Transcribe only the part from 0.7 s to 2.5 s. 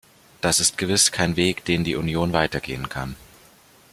gewiss kein Weg, den die Union